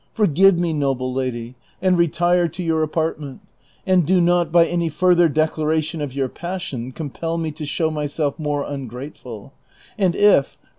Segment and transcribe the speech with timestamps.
[0.15, 3.39] Forgive me, noble lady, and retire to your apartment,
[3.85, 7.91] and do not, by any further declaration of your pas sion, compel me to show
[7.91, 9.53] myself more ungrateful;
[9.99, 10.69] and if, of the 'i.